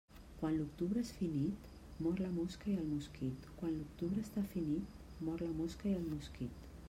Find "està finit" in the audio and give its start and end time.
4.29-4.95